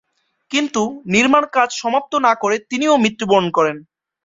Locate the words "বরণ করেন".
3.27-3.77